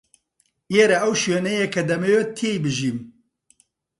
[0.73, 2.97] ئێرە ئەو شوێنەیە کە دەمەوێت تێی بژیم.